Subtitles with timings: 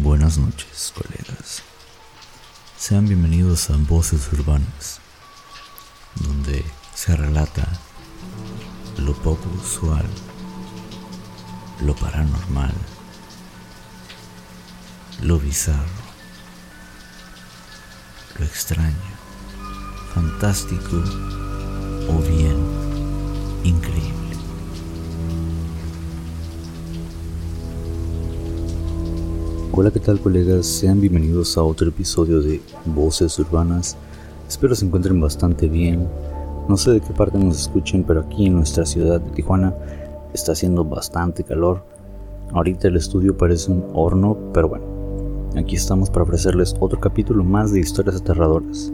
[0.00, 1.64] Buenas noches, colegas.
[2.78, 5.00] Sean bienvenidos a Voces Urbanas,
[6.14, 7.66] donde se relata
[8.96, 10.06] lo poco usual,
[11.80, 12.72] lo paranormal,
[15.22, 15.82] lo bizarro,
[18.38, 18.94] lo extraño,
[20.14, 21.02] fantástico
[22.08, 22.67] o bien
[29.80, 30.66] Hola, ¿qué tal colegas?
[30.66, 33.96] Sean bienvenidos a otro episodio de Voces Urbanas.
[34.48, 36.08] Espero se encuentren bastante bien.
[36.68, 39.72] No sé de qué parte nos escuchen, pero aquí en nuestra ciudad de Tijuana
[40.34, 41.84] está haciendo bastante calor.
[42.50, 44.84] Ahorita el estudio parece un horno, pero bueno,
[45.56, 48.92] aquí estamos para ofrecerles otro capítulo más de historias aterradoras.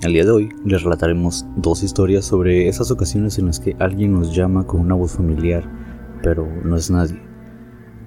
[0.00, 4.14] El día de hoy les relataremos dos historias sobre esas ocasiones en las que alguien
[4.14, 5.70] nos llama con una voz familiar,
[6.22, 7.31] pero no es nadie.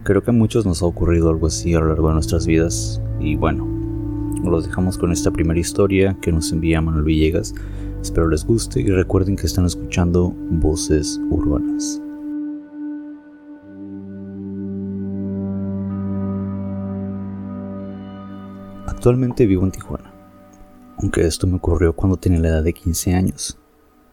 [0.06, 3.02] Creo que a muchos nos ha ocurrido algo así a lo largo de nuestras vidas
[3.20, 3.68] y bueno,
[4.44, 7.56] los dejamos con esta primera historia que nos envía Manuel Villegas.
[8.04, 12.00] Espero les guste y recuerden que están escuchando Voces Urbanas.
[18.86, 20.14] Actualmente vivo en Tijuana,
[21.00, 23.58] aunque esto me ocurrió cuando tenía la edad de 15 años.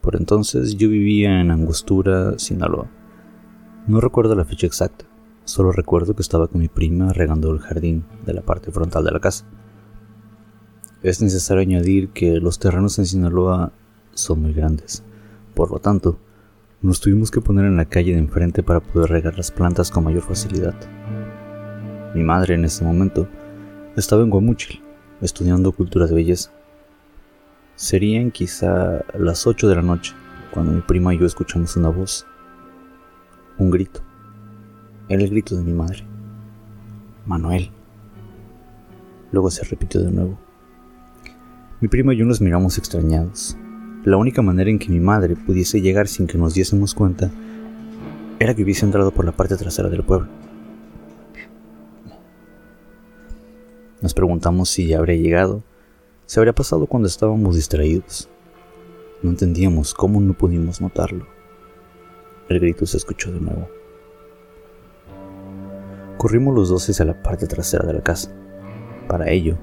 [0.01, 2.89] Por entonces yo vivía en Angostura, Sinaloa.
[3.85, 5.05] No recuerdo la fecha exacta,
[5.45, 9.11] Solo recuerdo que estaba con mi prima regando el jardín de la parte frontal de
[9.11, 9.45] la casa.
[11.01, 13.73] Es necesario añadir que los terrenos en Sinaloa
[14.13, 15.03] son muy grandes.
[15.53, 16.17] Por lo tanto,
[16.81, 20.05] nos tuvimos que poner en la calle de enfrente para poder regar las plantas con
[20.05, 20.75] mayor facilidad.
[22.15, 23.27] Mi madre en ese momento
[23.97, 24.81] estaba en Guamúchil,
[25.19, 26.51] estudiando cultura de belleza.
[27.75, 30.13] Serían quizá las 8 de la noche
[30.51, 32.25] cuando mi prima y yo escuchamos una voz,
[33.57, 34.01] un grito.
[35.09, 36.03] Era el grito de mi madre.
[37.25, 37.71] Manuel.
[39.31, 40.37] Luego se repitió de nuevo.
[41.81, 43.57] Mi prima y yo nos miramos extrañados.
[44.05, 47.29] La única manera en que mi madre pudiese llegar sin que nos diésemos cuenta
[48.39, 50.27] era que hubiese entrado por la parte trasera del pueblo.
[54.01, 55.63] Nos preguntamos si ya habría llegado,
[56.25, 58.29] se habría pasado cuando estábamos distraídos.
[59.21, 61.25] No entendíamos cómo no pudimos notarlo.
[62.49, 63.69] El grito se escuchó de nuevo.
[66.23, 68.31] Corrimos los dos hacia la parte trasera de la casa.
[69.09, 69.57] Para ello,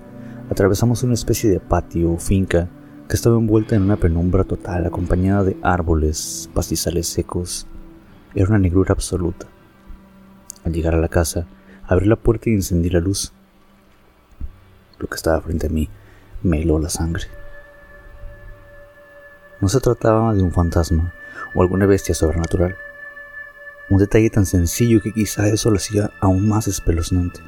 [0.51, 2.69] atravesamos una especie de patio o finca
[3.09, 7.67] que estaba envuelta en una penumbra total acompañada de árboles, pastizales secos.
[8.35, 9.47] Era una negrura absoluta.
[10.63, 11.47] Al llegar a la casa,
[11.87, 13.33] abrí la puerta y encendí la luz.
[14.99, 15.89] Lo que estaba frente a mí
[16.43, 17.25] me heló la sangre.
[19.63, 21.15] No se trataba de un fantasma
[21.55, 22.77] o alguna bestia sobrenatural.
[23.91, 27.41] Un detalle tan sencillo que quizá eso lo hacía aún más espeluznante,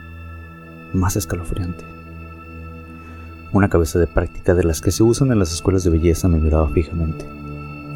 [0.93, 1.85] más escalofriante.
[3.53, 6.41] Una cabeza de práctica de las que se usan en las escuelas de belleza me
[6.41, 7.25] miraba fijamente,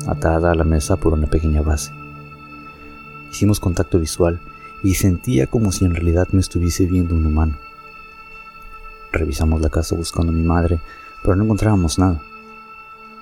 [0.06, 1.90] atada a la mesa por una pequeña base.
[3.32, 4.38] Hicimos contacto visual
[4.80, 7.58] y sentía como si en realidad me estuviese viendo un humano.
[9.10, 10.78] Revisamos la casa buscando a mi madre,
[11.20, 12.22] pero no encontrábamos nada.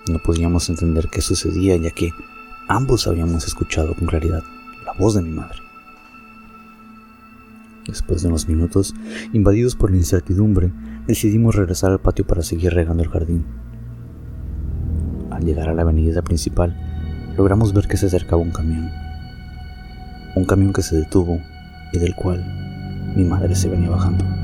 [0.06, 2.12] No podíamos entender qué sucedía ya que
[2.68, 4.44] ambos habíamos escuchado con claridad
[4.98, 5.58] voz de mi madre.
[7.86, 8.94] Después de unos minutos,
[9.32, 10.72] invadidos por la incertidumbre,
[11.06, 13.44] decidimos regresar al patio para seguir regando el jardín.
[15.30, 16.74] Al llegar a la avenida principal,
[17.36, 18.90] logramos ver que se acercaba un camión.
[20.34, 21.38] Un camión que se detuvo
[21.92, 22.42] y del cual
[23.16, 24.43] mi madre se venía bajando.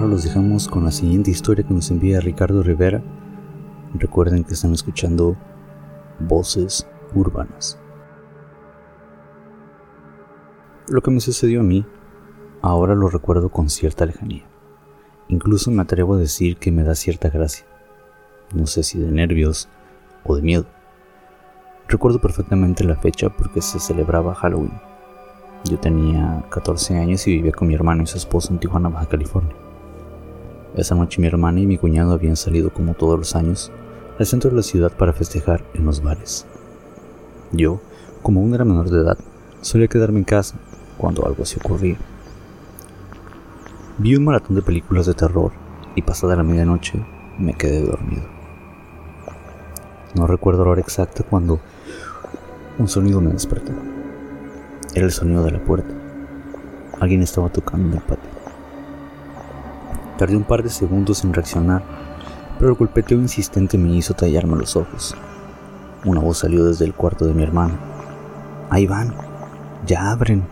[0.00, 3.02] Ahora los dejamos con la siguiente historia que nos envía Ricardo Rivera.
[3.92, 5.36] Recuerden que están escuchando
[6.20, 7.78] voces urbanas.
[10.88, 11.84] Lo que me sucedió a mí,
[12.62, 14.46] ahora lo recuerdo con cierta lejanía.
[15.28, 17.66] Incluso me atrevo a decir que me da cierta gracia.
[18.54, 19.68] No sé si de nervios
[20.24, 20.64] o de miedo.
[21.88, 24.80] Recuerdo perfectamente la fecha porque se celebraba Halloween.
[25.64, 29.04] Yo tenía 14 años y vivía con mi hermano y su esposo en Tijuana, Baja
[29.04, 29.54] California.
[30.76, 33.72] Esa noche mi hermana y mi cuñado habían salido como todos los años
[34.18, 36.46] al centro de la ciudad para festejar en los bares.
[37.52, 37.80] Yo,
[38.22, 39.18] como aún era menor de edad,
[39.62, 40.56] solía quedarme en casa
[40.96, 41.96] cuando algo así ocurría.
[43.98, 45.52] Vi un maratón de películas de terror
[45.96, 47.04] y pasada la medianoche
[47.38, 48.22] me quedé dormido.
[50.14, 51.60] No recuerdo la hora exacta cuando
[52.78, 53.72] un sonido me despertó.
[54.94, 55.94] Era el sonido de la puerta.
[57.00, 58.29] Alguien estaba tocando el.
[60.20, 61.82] Tardé un par de segundos en reaccionar,
[62.58, 65.16] pero el golpeteo insistente me hizo tallarme los ojos.
[66.04, 67.78] una voz salió desde el cuarto de mi hermano.
[68.68, 69.14] Ahí van,
[69.86, 70.42] ya abren.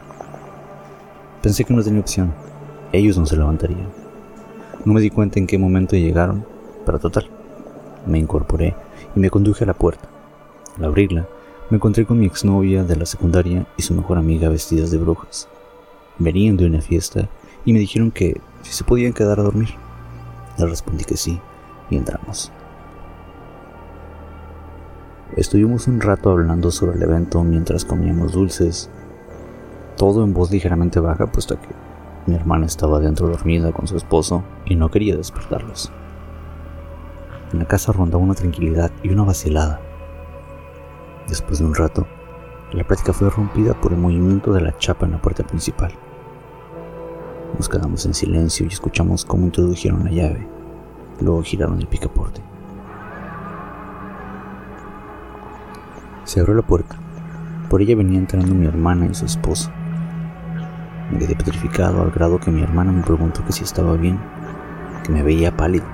[1.43, 2.33] Pensé que no tenía opción,
[2.93, 3.91] ellos no se levantarían.
[4.87, 6.47] No me di cuenta en qué momento llegaron,
[6.87, 7.29] pero total.
[8.07, 8.75] Me incorporé
[9.15, 10.09] y me conduje a la puerta.
[10.79, 11.29] Al abrirla,
[11.69, 15.47] me encontré con mi exnovia de la secundaria y su mejor amiga vestidas de brujas.
[16.19, 17.29] Venían de una fiesta
[17.67, 19.71] y me dijeron que si se podían quedar a dormir.
[20.59, 21.41] Les respondí que sí
[21.91, 22.53] y entramos.
[25.37, 28.91] Estuvimos un rato hablando sobre el evento mientras comíamos dulces,
[29.97, 31.69] todo en voz ligeramente baja puesto que
[32.27, 35.93] mi hermana estaba dentro dormida con su esposo y no quería despertarlos.
[37.53, 39.81] En la casa rondaba una tranquilidad y una vacilada.
[41.29, 42.07] Después de un rato,
[42.73, 45.93] la práctica fue rompida por el movimiento de la chapa en la puerta principal.
[47.57, 50.47] Nos quedamos en silencio y escuchamos cómo introdujeron la llave.
[51.21, 52.41] Luego giraron el picaporte.
[56.25, 56.97] Se abrió la puerta.
[57.71, 59.71] Por ella venía entrando mi hermana y su esposo.
[61.11, 64.21] Me quedé petrificado al grado que mi hermana me preguntó que si estaba bien,
[65.05, 65.87] que me veía pálido.